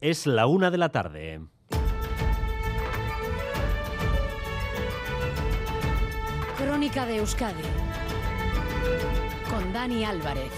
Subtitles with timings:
[0.00, 1.42] Es la una de la tarde.
[6.56, 7.62] Crónica de Euskadi
[9.50, 10.50] con Dani Álvarez.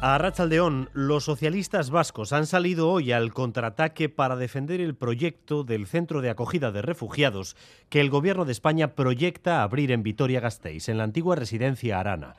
[0.00, 5.86] A Rachaldeón, los socialistas vascos han salido hoy al contraataque para defender el proyecto del
[5.86, 7.54] centro de acogida de refugiados
[7.90, 12.34] que el gobierno de España proyecta abrir en Vitoria-Gasteiz, en la antigua residencia Arana.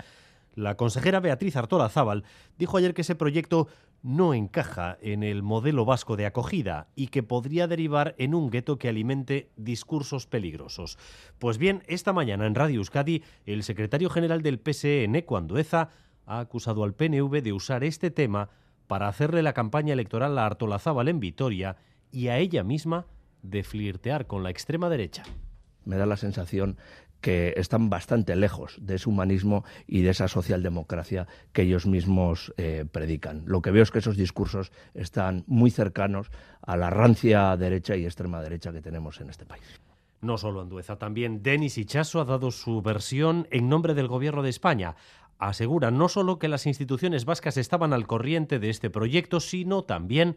[0.55, 2.23] La consejera Beatriz Artola Zábal
[2.57, 3.67] dijo ayer que ese proyecto
[4.03, 8.77] no encaja en el modelo vasco de acogida y que podría derivar en un gueto
[8.77, 10.97] que alimente discursos peligrosos.
[11.39, 15.89] Pues bien, esta mañana en Radio Euskadi, el secretario general del PSE, Neco Andueza,
[16.25, 18.49] ha acusado al PNV de usar este tema
[18.87, 21.77] para hacerle la campaña electoral a Artola Zábal en Vitoria
[22.11, 23.07] y a ella misma
[23.41, 25.23] de flirtear con la extrema derecha.
[25.85, 26.77] Me da la sensación
[27.23, 32.83] que están bastante lejos de ese humanismo y de esa socialdemocracia que ellos mismos eh,
[32.91, 33.43] predican.
[33.45, 38.03] Lo que veo es que esos discursos están muy cercanos a la rancia derecha y
[38.03, 39.63] extrema derecha que tenemos en este país.
[40.19, 44.49] No solo Andueza, también Denis Ichaso ha dado su versión en nombre del Gobierno de
[44.49, 44.97] España.
[45.39, 50.35] Asegura no solo que las instituciones vascas estaban al corriente de este proyecto, sino también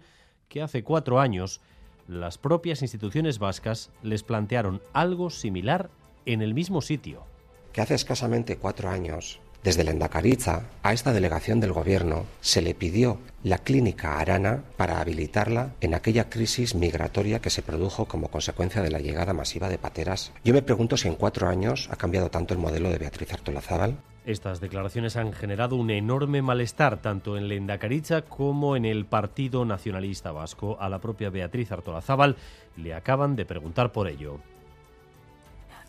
[0.48, 1.60] que hace cuatro años
[2.06, 5.90] las propias instituciones vascas les plantearon algo similar
[6.26, 7.24] en el mismo sitio.
[7.72, 12.72] Que hace escasamente cuatro años, desde la Endacariza a esta delegación del gobierno se le
[12.74, 18.80] pidió la clínica Arana para habilitarla en aquella crisis migratoria que se produjo como consecuencia
[18.80, 20.32] de la llegada masiva de pateras.
[20.44, 23.96] Yo me pregunto si en cuatro años ha cambiado tanto el modelo de Beatriz Artolazábal.
[24.24, 30.30] Estas declaraciones han generado un enorme malestar tanto en Lendakaricha como en el Partido Nacionalista
[30.30, 30.76] Vasco.
[30.80, 32.36] A la propia Beatriz Artolazábal
[32.76, 34.40] le acaban de preguntar por ello.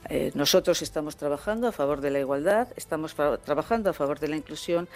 [0.10, 4.38] Eh, nosotros estamos trabajando a favor de la igualdad, estamos trabajando a favor de la
[4.38, 4.88] inclusión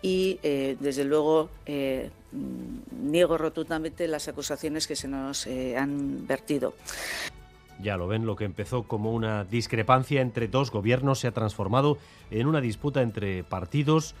[0.00, 2.10] y, eh, desde luego, eh,
[3.02, 5.46] niego rotundamente las acusaciones que se nos
[5.76, 6.74] han vertido.
[7.82, 11.98] Ya lo ven, lo que empezó como una discrepancia entre dos gobiernos se ha transformado
[12.30, 14.14] en una disputa entre partidos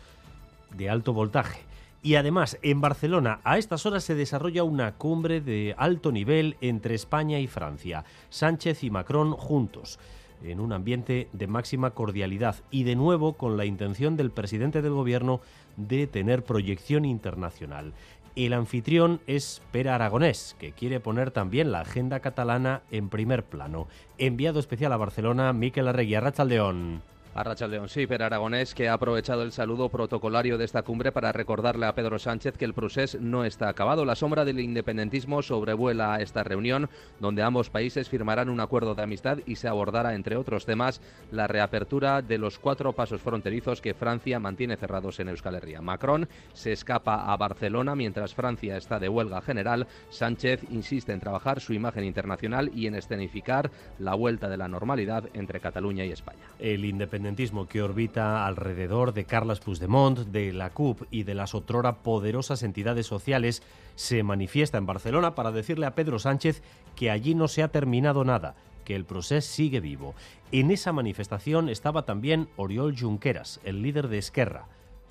[0.76, 1.60] de alto voltaje.
[2.02, 6.94] Y además, en Barcelona, a estas horas se desarrolla una cumbre de alto nivel entre
[6.94, 8.04] España y Francia.
[8.30, 9.98] Sánchez y Macron juntos
[10.42, 14.92] en un ambiente de máxima cordialidad y de nuevo con la intención del presidente del
[14.92, 15.40] gobierno
[15.76, 17.92] de tener proyección internacional.
[18.36, 23.88] El anfitrión es Pera Aragonés, que quiere poner también la agenda catalana en primer plano.
[24.18, 27.02] Enviado especial a Barcelona, Miquel Arregui, Arrachaldeón.
[27.32, 31.30] A León, sí, pero Aragonés, que ha aprovechado el saludo protocolario de esta cumbre para
[31.30, 34.04] recordarle a Pedro Sánchez que el procés no está acabado.
[34.04, 39.38] La sombra del independentismo sobrevuela esta reunión, donde ambos países firmarán un acuerdo de amistad
[39.46, 44.40] y se abordará, entre otros temas, la reapertura de los cuatro pasos fronterizos que Francia
[44.40, 45.80] mantiene cerrados en Euskal Herria.
[45.80, 49.86] Macron se escapa a Barcelona mientras Francia está de huelga general.
[50.08, 53.70] Sánchez insiste en trabajar su imagen internacional y en escenificar
[54.00, 56.40] la vuelta de la normalidad entre Cataluña y España.
[56.58, 56.84] El
[57.20, 62.62] independentismo que orbita alrededor de Carles Puigdemont, de la CUP y de las otrora poderosas
[62.62, 63.62] entidades sociales
[63.94, 66.62] se manifiesta en Barcelona para decirle a Pedro Sánchez
[66.96, 68.54] que allí no se ha terminado nada,
[68.86, 70.14] que el proceso sigue vivo.
[70.50, 74.64] En esa manifestación estaba también Oriol Junqueras, el líder de Esquerra,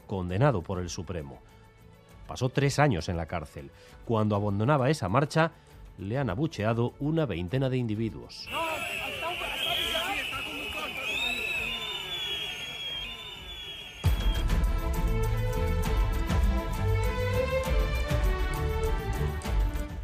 [0.07, 1.37] condenado por el Supremo.
[2.27, 3.69] Pasó tres años en la cárcel.
[4.05, 5.51] Cuando abandonaba esa marcha,
[5.99, 8.49] le han abucheado una veintena de individuos.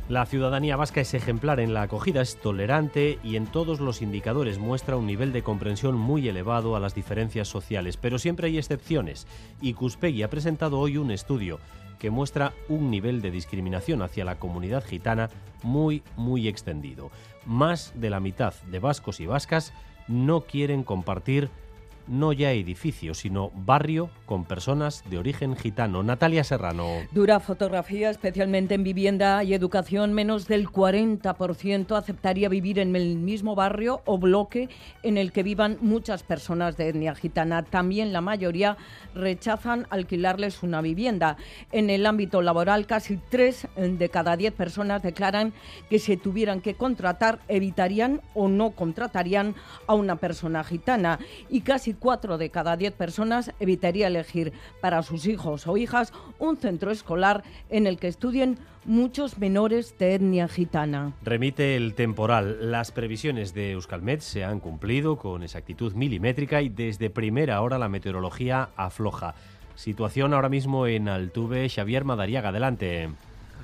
[0.07, 4.59] La ciudadanía vasca es ejemplar en la acogida, es tolerante y en todos los indicadores
[4.59, 9.25] muestra un nivel de comprensión muy elevado a las diferencias sociales, pero siempre hay excepciones
[9.61, 11.59] y Cuspegui ha presentado hoy un estudio
[11.97, 15.31] que muestra un nivel de discriminación hacia la comunidad gitana
[15.63, 17.09] muy, muy extendido.
[17.47, 19.73] Más de la mitad de vascos y vascas
[20.07, 21.49] no quieren compartir
[22.07, 26.03] no ya edificio, sino barrio con personas de origen gitano.
[26.03, 26.87] Natalia Serrano.
[27.11, 30.13] Dura fotografía, especialmente en vivienda y educación.
[30.13, 34.69] Menos del 40% aceptaría vivir en el mismo barrio o bloque
[35.03, 37.63] en el que vivan muchas personas de etnia gitana.
[37.63, 38.77] También la mayoría
[39.13, 41.37] rechazan alquilarles una vivienda.
[41.71, 45.53] En el ámbito laboral, casi 3 de cada 10 personas declaran
[45.89, 49.55] que si tuvieran que contratar, evitarían o no contratarían
[49.87, 51.19] a una persona gitana.
[51.49, 56.57] Y casi cuatro de cada diez personas evitaría elegir para sus hijos o hijas un
[56.57, 61.13] centro escolar en el que estudien muchos menores de etnia gitana.
[61.23, 62.71] Remite el temporal.
[62.71, 67.89] Las previsiones de Euskalmet se han cumplido con exactitud milimétrica y desde primera hora la
[67.89, 69.35] meteorología afloja.
[69.75, 73.09] Situación ahora mismo en Altuve, Xavier Madariaga, adelante.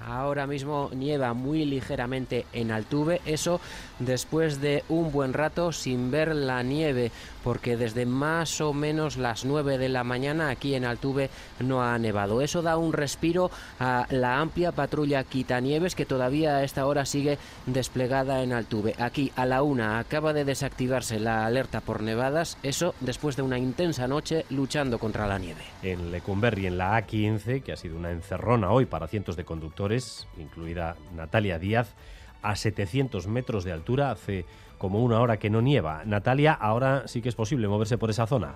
[0.06, 3.62] Ahora mismo nieva muy ligeramente en Altuve, eso
[4.00, 7.12] después de un buen rato sin ver la nieve,
[7.44, 11.30] porque desde más o menos las 9 de la mañana aquí en Altuve
[11.60, 12.42] no ha nevado.
[12.42, 17.38] Eso da un respiro a la amplia patrulla Quitanieves que todavía a esta hora sigue
[17.66, 18.96] desplegada en Altuve.
[19.00, 23.58] Aquí a la una acaba de desactivarse la alerta por nevadas, eso después de una
[23.58, 25.62] intensa noche luchando contra la nieve.
[25.84, 30.28] En Lecumberri, en la A15, que ha sido una encerrona hoy para cientos de conductores,
[30.38, 31.96] incluida Natalia Díaz,
[32.42, 34.12] a 700 metros de altura.
[34.12, 34.46] Hace
[34.78, 36.04] como una hora que no nieva.
[36.06, 38.56] Natalia, ahora sí que es posible moverse por esa zona.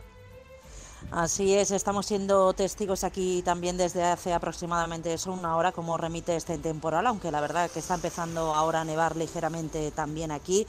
[1.12, 6.58] Así es, estamos siendo testigos aquí también desde hace aproximadamente una hora, como remite este
[6.58, 10.66] temporal, aunque la verdad que está empezando ahora a nevar ligeramente también aquí.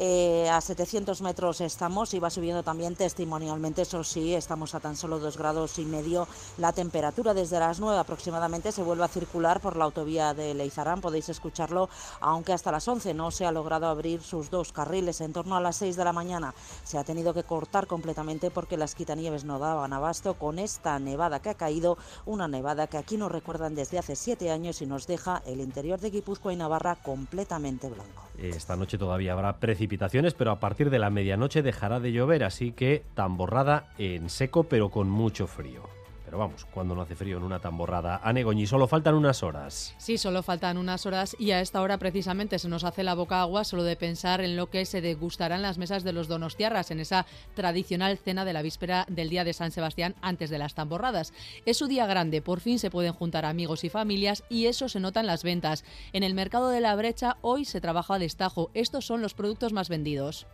[0.00, 4.94] Eh, a 700 metros estamos y va subiendo también testimonialmente, eso sí, estamos a tan
[4.94, 6.28] solo dos grados y medio.
[6.56, 11.00] La temperatura desde las 9 aproximadamente se vuelve a circular por la autovía de Leizarán,
[11.00, 11.88] podéis escucharlo,
[12.20, 15.20] aunque hasta las 11 no se ha logrado abrir sus dos carriles.
[15.20, 16.54] En torno a las 6 de la mañana
[16.84, 21.40] se ha tenido que cortar completamente porque las quitanieves no daban abasto con esta nevada
[21.40, 25.08] que ha caído, una nevada que aquí nos recuerdan desde hace siete años y nos
[25.08, 28.28] deja el interior de Guipúzcoa y Navarra completamente blanco.
[28.38, 29.87] Esta noche todavía habrá precipitaciones,
[30.34, 34.90] pero a partir de la medianoche dejará de llover, así que tamborrada en seco, pero
[34.90, 35.97] con mucho frío.
[36.28, 38.20] Pero vamos, cuando no hace frío en una tamborrada.
[38.22, 39.94] A Negoñi, solo faltan unas horas.
[39.96, 43.40] Sí, solo faltan unas horas y a esta hora precisamente se nos hace la boca
[43.40, 47.00] agua solo de pensar en lo que se degustarán las mesas de los donostiarras en
[47.00, 51.32] esa tradicional cena de la víspera del día de San Sebastián antes de las tamborradas.
[51.64, 55.00] Es su día grande, por fin se pueden juntar amigos y familias y eso se
[55.00, 55.82] nota en las ventas.
[56.12, 58.70] En el mercado de la brecha hoy se trabaja a destajo.
[58.74, 60.46] Estos son los productos más vendidos.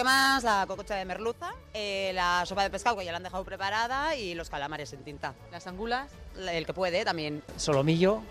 [0.00, 0.44] ¿Qué más?
[0.44, 4.16] La cococha de merluza, eh, la sopa de pescado que ya la han dejado preparada
[4.16, 5.34] y los calamares en tinta.
[5.52, 6.10] ¿Las angulas?
[6.38, 7.42] El que puede también.
[7.58, 8.22] Solomillo,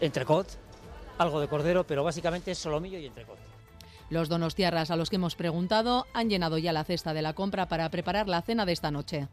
[0.00, 0.46] entrecot,
[1.18, 3.38] algo de cordero, pero básicamente es solomillo y entrecot.
[4.08, 7.66] Los donostiarras a los que hemos preguntado han llenado ya la cesta de la compra
[7.66, 9.26] para preparar la cena de esta noche.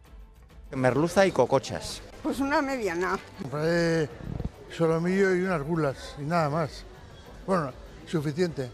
[0.71, 2.01] Merluza y cocochas.
[2.24, 3.19] Pues una mediana.
[3.39, 4.09] Compré
[4.75, 6.85] solomillo y unas gulas y nada más.
[7.45, 7.71] Bueno,
[8.07, 8.71] suficiente.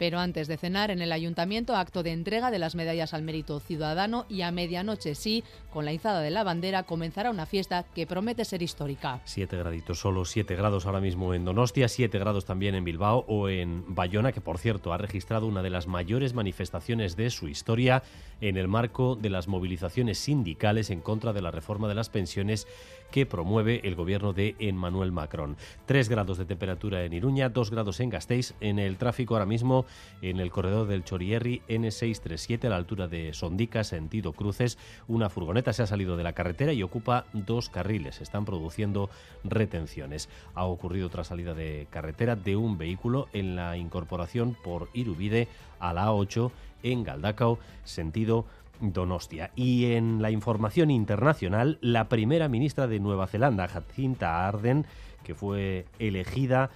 [0.00, 3.60] Pero antes de cenar en el ayuntamiento, acto de entrega de las medallas al mérito
[3.60, 8.06] ciudadano y a medianoche sí, con la izada de la bandera, comenzará una fiesta que
[8.06, 9.20] promete ser histórica.
[9.26, 13.50] Siete graditos, solo siete grados ahora mismo en Donostia, siete grados también en Bilbao o
[13.50, 18.02] en Bayona, que por cierto ha registrado una de las mayores manifestaciones de su historia
[18.40, 22.66] en el marco de las movilizaciones sindicales en contra de la reforma de las pensiones
[23.10, 25.56] que promueve el gobierno de Emmanuel Macron.
[25.84, 29.84] Tres grados de temperatura en Iruña, dos grados en Gasteiz, en el tráfico ahora mismo
[30.22, 34.78] en el corredor del Chorierri N637 a la altura de Sondica, sentido cruces.
[35.08, 38.16] Una furgoneta se ha salido de la carretera y ocupa dos carriles.
[38.16, 39.10] Se están produciendo
[39.44, 40.28] retenciones.
[40.54, 45.48] Ha ocurrido otra salida de carretera de un vehículo en la incorporación por Irubide
[45.78, 46.50] a la A8
[46.82, 48.46] en Galdacao, sentido
[48.80, 49.50] Donostia.
[49.56, 54.86] Y en la información internacional, la primera ministra de Nueva Zelanda, Jacinta Arden,
[55.22, 56.70] que fue elegida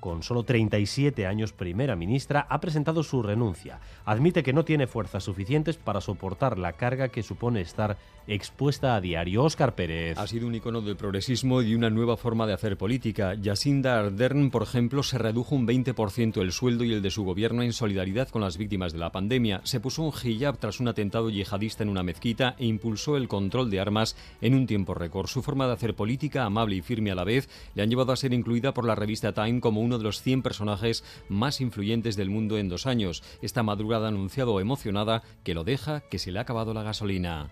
[0.00, 3.80] con solo 37 años primera ministra, ha presentado su renuncia.
[4.04, 9.00] Admite que no tiene fuerzas suficientes para soportar la carga que supone estar expuesta a
[9.00, 9.44] diario.
[9.44, 10.18] Óscar Pérez.
[10.18, 13.34] Ha sido un icono del progresismo y de una nueva forma de hacer política.
[13.42, 17.62] Jacinda Ardern, por ejemplo, se redujo un 20% el sueldo y el de su gobierno
[17.62, 19.60] en solidaridad con las víctimas de la pandemia.
[19.64, 23.70] Se puso un hijab tras un atentado yihadista en una mezquita e impulsó el control
[23.70, 25.26] de armas en un tiempo récord.
[25.26, 28.16] Su forma de hacer política, amable y firme a la vez, le han llevado a
[28.16, 32.30] ser incluida por la revista Time como uno de los 100 personajes más influyentes del
[32.30, 33.24] mundo en dos años.
[33.42, 37.50] Esta madrugada ha anunciado emocionada que lo deja, que se le ha acabado la gasolina.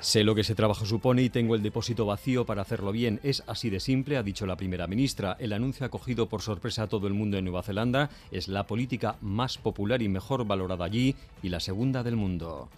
[0.00, 3.20] Sé lo que ese trabajo supone y tengo el depósito vacío para hacerlo bien.
[3.22, 5.36] Es así de simple, ha dicho la primera ministra.
[5.38, 8.08] El anuncio ha cogido por sorpresa a todo el mundo en Nueva Zelanda.
[8.30, 12.70] Es la política más popular y mejor valorada allí y la segunda del mundo.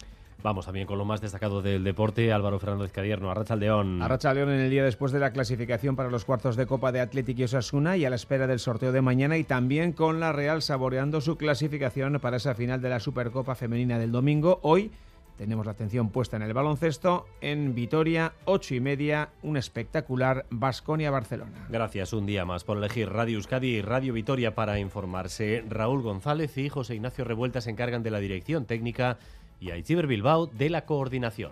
[0.45, 3.99] Vamos también con lo más destacado del deporte, Álvaro Fernández Cadierno, Arracha León.
[4.03, 6.99] Arracha León en el día después de la clasificación para los cuartos de Copa de
[6.99, 10.33] Atlético y Osasuna y a la espera del sorteo de mañana y también con la
[10.33, 14.59] Real saboreando su clasificación para esa final de la Supercopa Femenina del domingo.
[14.61, 14.91] Hoy
[15.35, 17.25] tenemos la atención puesta en el baloncesto.
[17.41, 21.65] En Vitoria, ocho y media, un espectacular Basconia-Barcelona.
[21.69, 25.63] Gracias un día más por elegir Radio Euskadi y Radio Vitoria para informarse.
[25.67, 29.17] Raúl González y José Ignacio Revuelta se encargan de la dirección técnica
[29.65, 31.51] y Aichiber Bilbao de la coordinación.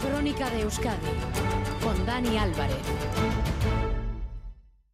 [0.00, 0.96] Crónica de Euskadi
[1.82, 2.76] con Dani Álvarez.